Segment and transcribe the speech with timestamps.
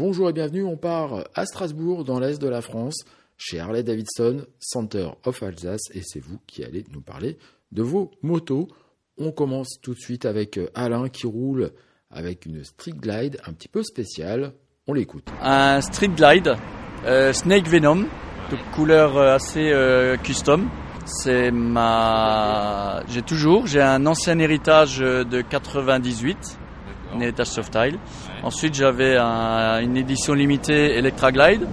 [0.00, 3.04] Bonjour et bienvenue, on part à Strasbourg, dans l'est de la France,
[3.36, 7.36] chez Harley Davidson, Center of Alsace, et c'est vous qui allez nous parler
[7.70, 8.66] de vos motos.
[9.18, 11.72] On commence tout de suite avec euh, Alain qui roule
[12.10, 14.54] avec une Street Glide un petit peu spéciale.
[14.86, 15.28] On l'écoute.
[15.42, 16.56] Un Street Glide
[17.04, 19.70] euh, Snake Venom, de couleur euh, assez
[20.22, 20.70] custom.
[21.04, 26.58] C'est ma, j'ai toujours, j'ai un ancien héritage de 98,
[27.14, 27.98] un héritage soft tile.
[28.42, 31.66] Ensuite, j'avais un- une édition limitée Electra Glide.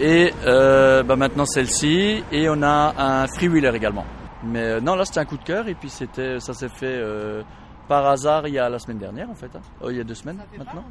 [0.00, 2.24] Et euh, bah maintenant celle-ci.
[2.32, 4.04] Et on a un freewheeler également.
[4.44, 5.68] Mais euh, non, là c'était un coup de cœur.
[5.68, 7.42] Et puis c'était, ça s'est fait euh,
[7.88, 9.50] par hasard il y a la semaine dernière en fait.
[9.54, 9.60] hein.
[9.80, 10.84] Oh, il y a deux semaines Ça fait maintenant.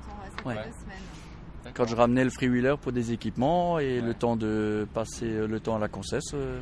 [0.45, 1.73] ouais, deux semaines.
[1.73, 5.75] Quand je ramenais le freewheeler pour des équipements et le temps de passer le temps
[5.75, 6.31] à la concesse.
[6.33, 6.59] euh,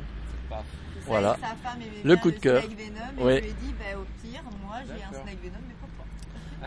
[1.06, 1.36] Voilà.
[1.40, 2.62] sa femme Le coup de cœur.
[2.62, 3.36] Snake Venom, et Ouais.
[3.36, 5.99] je lui ai dit, bah, au pire, moi j'ai un Snake Venom, mais pour toi.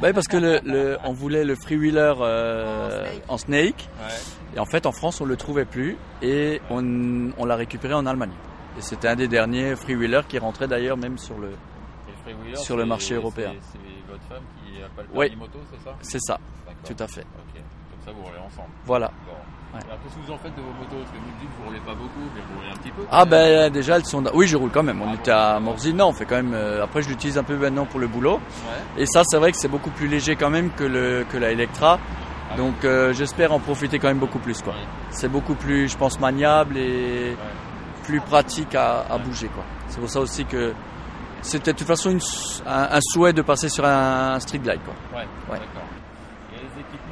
[0.01, 3.87] Ouais, parce que le, le- on voulait le freewheeler euh, en snake.
[4.55, 8.05] Et en fait, en France, on le trouvait plus et on, on l'a récupéré en
[8.05, 8.31] Allemagne.
[8.77, 11.51] Et c'était un des derniers freewheelers qui rentrait d'ailleurs même sur le.
[12.55, 13.51] Sur le marché européen.
[13.71, 15.35] C'est votre femme qui a pas le Oui.
[15.35, 15.95] moto, c'est ça?
[16.01, 16.39] C'est ça,
[16.85, 17.25] tout à fait.
[18.05, 18.69] Ça vous roulez ensemble.
[18.85, 19.07] Voilà.
[19.25, 19.31] Bon.
[19.77, 19.79] Ouais.
[19.87, 21.57] Alors qu'est-ce que vous en faites de vos motos Parce que vous me dites que
[21.61, 23.01] vous roulez pas beaucoup, mais vous roulez un petit peu.
[23.11, 24.23] Ah ben déjà elles sont.
[24.33, 25.01] Oui, je roule quand même.
[25.01, 25.97] On était à Morzine.
[25.97, 26.53] Non, on fait quand même.
[26.53, 28.35] euh, après, je l'utilise un peu maintenant pour le boulot.
[28.35, 29.01] Ouais.
[29.01, 31.49] Et ça, c'est vrai que c'est beaucoup plus léger quand même que le que la
[31.51, 31.97] Electra.
[32.51, 34.73] Ah Donc euh, j'espère en profiter quand même beaucoup plus quoi.
[34.73, 34.79] Ouais.
[35.09, 37.35] C'est beaucoup plus, je pense, maniable et
[38.03, 39.63] plus pratique à, à bouger quoi.
[39.87, 40.73] C'est pour ça aussi que
[41.41, 42.19] c'était de toute façon une-
[42.67, 45.19] un, un souhait de passer sur un, street glide quoi.
[45.19, 45.25] Ouais.
[45.51, 45.81] d'accord.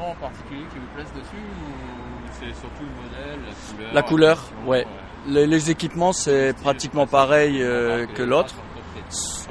[0.01, 3.93] En particulier qui vous plaisent dessus ou c'est surtout le modèle, la couleur?
[3.93, 4.85] La couleur, ouais.
[5.27, 8.55] Les, les équipements c'est pratiquement pareil euh, que l'autre.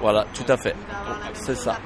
[0.01, 0.75] Voilà, tout à fait.
[1.35, 1.79] C'est ça.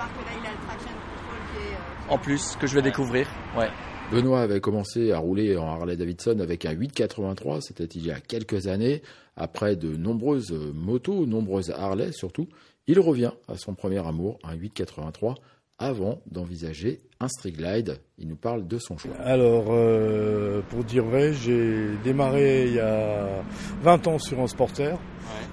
[1.56, 3.28] Euh, En plus que je vais découvrir.
[3.56, 3.68] Ouais.
[4.12, 8.20] Benoît avait commencé à rouler en Harley Davidson avec un 883, c'était il y a
[8.20, 9.02] quelques années.
[9.36, 12.48] Après de nombreuses euh, motos, nombreuses Harley surtout,
[12.86, 15.34] il revient à son premier amour, un 883,
[15.78, 17.98] avant d'envisager un Street Glide.
[18.18, 19.14] Il nous parle de son choix.
[19.18, 23.42] Alors, euh, pour dire vrai, j'ai démarré il y a
[23.82, 24.94] 20 ans sur un Sporter,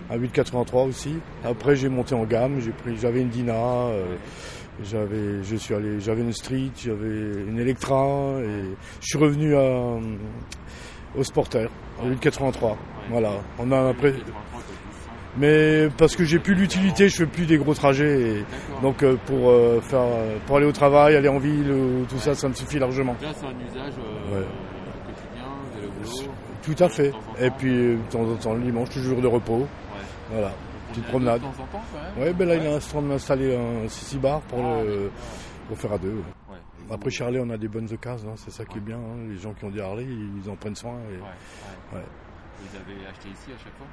[0.09, 1.16] un 883 aussi.
[1.44, 4.16] Après, j'ai monté en gamme, j'ai pris, j'avais une Dina, euh,
[4.84, 9.98] j'avais, je suis allé, j'avais une Street, j'avais une Electra, et je suis revenu à,
[11.18, 11.68] au Sporter,
[12.03, 12.78] au 883.
[13.09, 14.14] Voilà, on a après,
[15.38, 18.22] mais parce que j'ai plus l'utilité, je fais plus des gros trajets.
[18.40, 18.46] Et
[18.81, 20.03] donc euh, pour euh, faire,
[20.46, 23.16] pour aller au travail, aller en ville, ou tout ça, ça me suffit largement.
[23.22, 24.46] Là, c'est un usage euh, Ouais.
[25.06, 25.47] quotidien,
[25.81, 26.31] le boulot.
[26.64, 27.12] Tout à fait.
[27.40, 29.59] Et puis euh, de temps en temps le dimanche, toujours de repos.
[29.59, 29.68] Ouais.
[30.31, 30.52] Voilà.
[30.90, 31.40] Petite promenade.
[31.40, 32.28] De temps en temps, quand même.
[32.28, 35.09] Ouais, ben là il est en train de m'installer un 6 bar pour Ah, le
[35.70, 36.22] pour faire à deux.
[36.94, 38.97] Après chez Harley, on a des bonnes occasions, hein, c'est ça qui est bien.
[38.97, 39.30] hein.
[39.30, 40.96] Les gens qui ont des Harley, ils en prennent soin.
[41.09, 41.18] et-.
[41.94, 43.88] Vous avez acheté ici à chaque fois?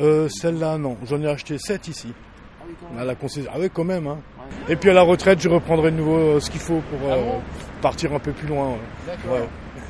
[0.00, 0.96] Euh, Celle-là, non.
[1.08, 2.12] J'en ai acheté 7 ici.
[2.12, 3.50] Ah oui, quand À la concession.
[3.54, 4.06] Ah oui, quand même.
[4.06, 4.18] Hein.
[4.38, 4.72] Ouais.
[4.72, 7.14] Et puis à la retraite, je reprendrai de nouveau euh, ce qu'il faut pour Ah
[7.14, 7.42] euh, bon
[7.80, 8.70] partir un peu plus loin.
[8.70, 8.78] ouais.
[9.06, 9.32] D'accord.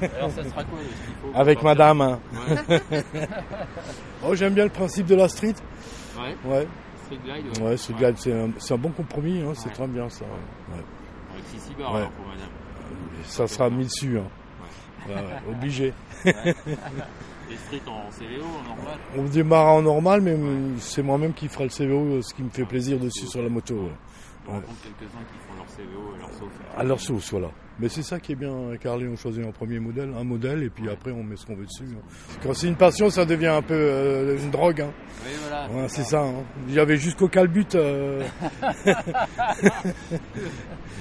[0.02, 0.10] Ouais.
[0.18, 0.78] Alors, ça sera quoi
[1.22, 2.00] faut Avec madame.
[2.00, 2.18] hein.
[2.68, 2.92] Ouais.
[4.26, 5.54] Oh, j'aime bien le principe de la street.
[6.18, 6.34] ouais.
[6.50, 6.66] Ouais,
[7.04, 7.62] Street glide.
[7.62, 9.42] ouais, Street Glide, c'est un, c'est un bon compromis.
[9.42, 9.74] Hein, c'est Ouais.
[9.74, 10.24] très bien ça.
[10.24, 10.82] Ouais.
[11.34, 11.98] Avec 6 bars Ouais.
[11.98, 12.48] alors, pour madame.
[13.24, 14.18] Ça sera mis dessus.
[14.18, 14.24] Hein.
[15.08, 15.92] Ouais, ouais, obligé.
[19.16, 20.36] On démarre en normal, mais
[20.78, 23.88] c'est moi-même qui fera le CVO, ce qui me fait plaisir dessus sur la moto.
[24.46, 26.48] On rencontre quelques-uns qui font leur CVO et leur sauf.
[26.76, 27.48] À leur sauce, voilà.
[27.80, 30.62] Mais c'est ça qui est bien avec Harley, on choisit un premier modèle, un modèle,
[30.62, 31.84] et puis après on met ce qu'on veut dessus.
[31.92, 32.02] hein.
[32.42, 34.82] Quand c'est une passion, ça devient un peu euh, une drogue.
[34.82, 34.90] Hein.
[35.24, 35.68] Oui, voilà.
[35.70, 36.20] Ouais, c'est ça.
[36.22, 36.44] Hein.
[36.68, 37.66] J'avais jusqu'au calbut.
[37.74, 38.22] euh.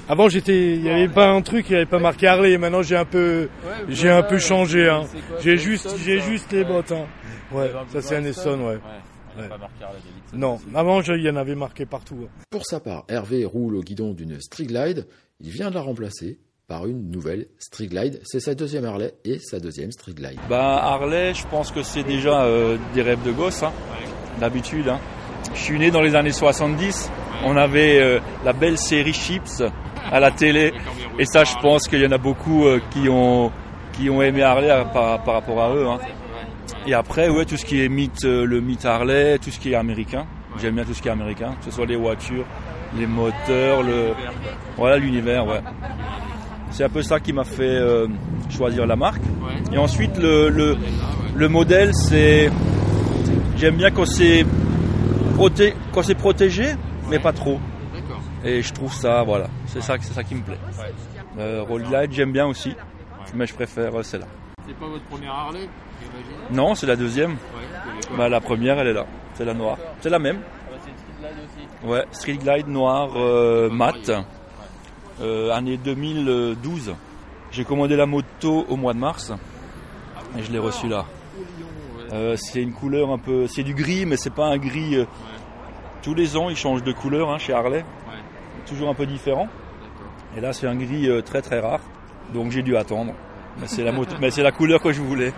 [0.10, 2.58] Avant, j'étais, il n'y avait pas un truc, il n'y avait pas marqué Harley.
[2.58, 4.90] Maintenant, j'ai un peu, Ouais, j'ai voilà, un peu changé.
[4.90, 5.04] Hein.
[5.42, 6.66] J'ai juste, j'ai juste les Ouais.
[6.66, 6.92] bottes.
[6.92, 7.06] Hein.
[7.52, 8.66] Ouais, ça c'est un Eston, ouais.
[8.74, 8.80] Ouais.
[9.36, 9.46] Il n'y Ouais.
[9.48, 10.38] a pas marqué Harley Davidson.
[10.38, 12.18] Non, avant, je- il y en avait marqué partout.
[12.24, 12.30] hein.
[12.50, 15.08] Pour sa part, Hervé roule au guidon d'une Street Glide.
[15.42, 18.22] Il vient de la remplacer par une nouvelle Street Glide.
[18.24, 20.40] C'est sa deuxième Harley et sa deuxième Street Glide.
[20.50, 23.74] Ben Harley, je pense que c'est déjà euh, des rêves de gosse, hein,
[24.40, 24.88] d'habitude.
[24.90, 25.00] hein.
[25.54, 27.12] Je suis né dans les années 70.
[27.44, 29.62] On avait euh, la belle série Chips
[30.12, 30.72] à la télé.
[31.20, 33.52] Et ça, je pense qu'il y en a beaucoup euh, qui ont
[33.92, 35.86] qui ont aimé Harley par, par rapport à eux.
[35.88, 36.00] hein.
[36.86, 39.72] Et après, ouais, tout ce qui est mythe, euh, le mythe Harley, tout ce qui
[39.72, 40.26] est américain.
[40.62, 42.46] J'aime bien tout ce qui est américain, que ce soit les voitures,
[42.98, 44.14] les moteurs, le
[44.78, 45.62] voilà l'univers, ouais.
[46.72, 48.08] C'est un peu ça qui m'a fait euh,
[48.50, 49.22] choisir la marque.
[49.72, 50.76] Et ensuite, le, le,
[51.36, 52.52] le modèle, c'est.
[53.58, 54.46] J'aime bien quand c'est
[55.38, 56.74] proté- quand c'est protégé,
[57.10, 57.60] mais pas trop.
[58.44, 60.58] Et je trouve ça, voilà, c'est ça, c'est ça qui me plaît.
[61.40, 62.76] Euh, Roll Glide, j'aime bien aussi.
[63.34, 64.28] mais je préfère euh, celle-là.
[64.68, 65.68] C'est pas votre première Harley,
[66.02, 67.32] j'imagine Non, c'est la deuxième.
[67.32, 69.06] Ouais, Bah, la première, elle est là.
[69.34, 69.78] C'est la noire.
[70.02, 70.40] C'est la même.
[70.42, 71.88] Ah bah, C'est une Street Glide aussi.
[71.90, 74.12] Ouais, Street Glide noir euh, mat,
[75.22, 76.96] euh, année 2012.
[77.52, 79.32] J'ai commandé la moto au mois de mars
[80.38, 81.06] et je l'ai reçue là.
[82.12, 84.96] Euh, c'est une couleur un peu, c'est du gris, mais c'est pas un gris.
[84.96, 85.06] euh,
[86.02, 87.86] tous les ans, ils changent de couleur hein, chez Harley,
[88.68, 89.48] toujours un peu différent.
[90.36, 91.80] Et là, c'est un gris euh, très très rare,
[92.34, 93.14] donc j'ai dû attendre.
[93.60, 95.34] Mais c'est la moto, mais c'est la couleur que je voulais.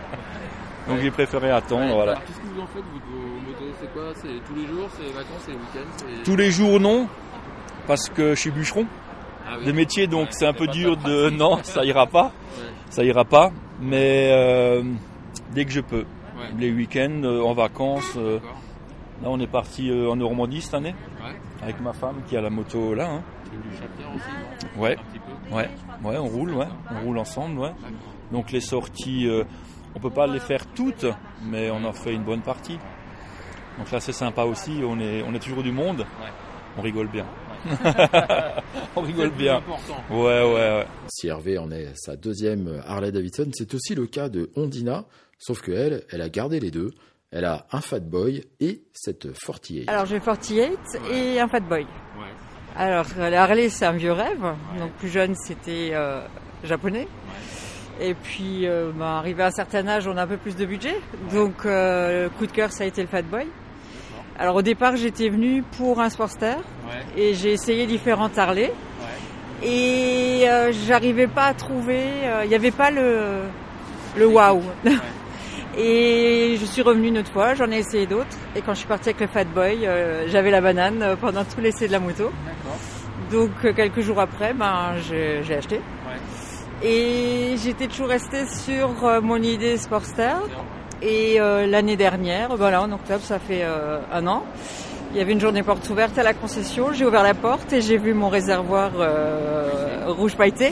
[0.87, 2.11] Donc j'ai préféré attendre, voilà.
[2.13, 3.17] Alors, Qu'est-ce que vous en faites, vos
[3.49, 6.35] motos C'est quoi C'est tous les jours C'est les vacances C'est les week-ends c'est- Tous
[6.35, 7.07] les jours, non,
[7.87, 8.85] parce que je suis bûcheron.
[9.47, 9.65] Ah oui.
[9.65, 11.29] de métier, donc Ouais, c'est un peu dur de.
[11.29, 12.31] Non, ça ira pas.
[12.89, 13.51] Ça ira pas.
[13.81, 14.81] Mais euh,
[15.53, 16.05] dès que je peux.
[16.57, 18.13] Les week-ends, euh, en vacances.
[18.17, 18.39] euh,
[19.21, 21.35] là, on est parti en Normandie cette année Ouais.
[21.63, 23.07] avec ma femme qui a la moto là.
[23.09, 23.21] hein.
[23.53, 25.69] Et du chapter aussi, non Ouais, Un petit peu ouais,
[26.03, 27.71] ouais, on roule, ouais, on roule ensemble, ouais.
[28.31, 29.43] Donc les sorties, euh,
[29.95, 31.05] on peut pas les faire toutes,
[31.43, 32.77] mais on en fait une bonne partie.
[33.77, 34.81] Donc là, c'est sympa aussi.
[34.83, 36.05] On est, on est toujours du monde.
[36.77, 37.25] On rigole bien.
[38.95, 39.61] on rigole bien.
[40.09, 40.87] Ouais, ouais, ouais.
[41.07, 45.05] Si Hervé en est sa deuxième Harley Davidson, c'est aussi le cas de Ondina,
[45.39, 46.91] sauf que elle, elle a gardé les deux.
[47.31, 49.89] Elle a un Fat Boy et cette 48.
[49.89, 50.77] Alors j'ai 48
[51.11, 51.85] et un Fat Boy.
[52.77, 54.41] Alors la Harley c'est un vieux rêve.
[54.79, 56.21] Donc plus jeune c'était euh,
[56.63, 57.07] japonais.
[58.01, 60.65] Et puis euh, ben, arrivé à un certain âge on a un peu plus de
[60.65, 60.95] budget.
[61.33, 63.47] Donc euh, le coup de cœur ça a été le Fat Boy.
[64.37, 66.55] Alors au départ j'étais venue pour un Sportster
[66.87, 67.21] Ouais.
[67.23, 68.71] et j'ai essayé différentes Harley.
[68.71, 69.67] Ouais.
[69.67, 73.39] Et euh, j'arrivais pas à trouver, euh, il n'y avait pas le,
[74.17, 74.61] le waouh.
[75.77, 78.37] Et je suis revenue une autre fois, j'en ai essayé d'autres.
[78.55, 81.43] Et quand je suis partie avec le Fat Boy, euh, j'avais la banane euh, pendant
[81.43, 82.31] tout l'essai de la moto.
[83.35, 85.75] Donc euh, quelques jours après, ben, j'ai acheté.
[85.75, 86.87] Ouais.
[86.87, 90.37] Et j'étais toujours restée sur euh, mon idée Sportster.
[91.01, 94.45] Et euh, l'année dernière, voilà, en octobre, ça fait euh, un an,
[95.11, 96.93] il y avait une journée porte ouverte à la concession.
[96.93, 100.71] J'ai ouvert la porte et j'ai vu mon réservoir euh, rouge pailleté.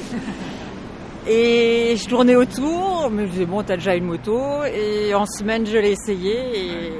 [1.27, 4.63] Et je tournais autour, mais je disais bon, t'as déjà une moto.
[4.63, 6.93] Et en semaine, je l'ai essayé et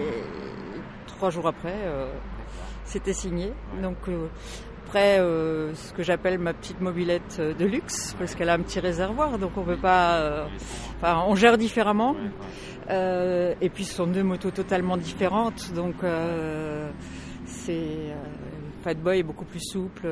[1.07, 1.75] trois jours après,
[2.83, 3.53] c'était signé.
[3.81, 3.97] Donc
[4.99, 8.59] euh, euh, ce que j'appelle ma petite mobilette euh, de luxe, parce qu'elle a un
[8.59, 10.15] petit réservoir, donc on peut pas.
[10.19, 10.45] euh,
[11.01, 12.15] Enfin, on gère différemment.
[12.89, 15.95] Euh, et puis ce sont deux motos totalement différentes, donc
[17.45, 18.13] c'est euh,
[18.83, 20.07] Fat Boy est beaucoup plus souple.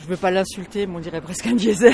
[0.00, 1.92] je veux pas l'insulter, mais on dirait presque un diesel.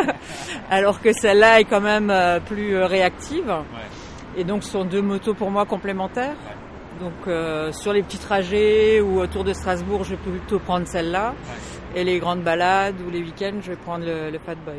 [0.70, 2.12] Alors que celle-là est quand même
[2.46, 3.52] plus réactive.
[4.36, 6.36] Et donc ce sont deux motos pour moi complémentaires.
[7.00, 11.34] Donc euh, sur les petits trajets ou autour de Strasbourg, je vais plutôt prendre celle-là.
[11.94, 14.76] Et les grandes balades ou les week-ends, je vais prendre le, le Fat Boy.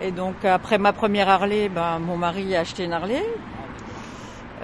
[0.00, 3.22] Et donc après ma première Harley, ben, mon mari a acheté une Harley.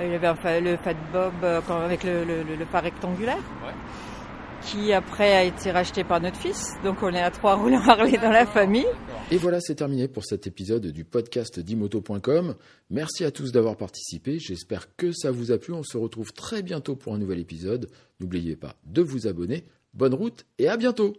[0.00, 3.36] Il avait un le Fat Bob euh, avec le, le, le- le pas rectangulaire.
[4.62, 6.74] Qui après a été racheté par notre fils.
[6.84, 8.86] Donc on est à trois roulants Harley dans la famille.
[9.30, 12.54] Et voilà, c'est terminé pour cet épisode du podcast d'imoto.com.
[12.90, 14.38] Merci à tous d'avoir participé.
[14.38, 15.74] J'espère que ça vous a plu.
[15.74, 17.88] On se retrouve très bientôt pour un nouvel épisode.
[18.20, 19.64] N'oubliez pas de vous abonner.
[19.94, 21.14] Bonne route et à bientôt